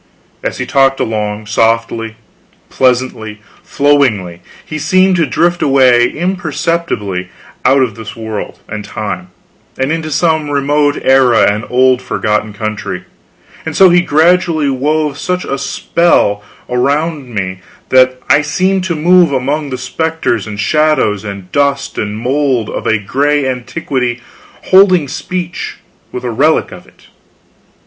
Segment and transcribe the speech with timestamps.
[0.43, 2.15] As he talked along, softly,
[2.71, 7.29] pleasantly, flowingly, he seemed to drift away imperceptibly
[7.63, 9.29] out of this world and time,
[9.77, 13.03] and into some remote era and old forgotten country;
[13.63, 17.59] and so he gradually wove such a spell about me
[17.89, 22.87] that I seemed to move among the specters and shadows and dust and mold of
[22.87, 24.21] a gray antiquity,
[24.63, 25.75] holding speech
[26.11, 27.05] with a relic of it!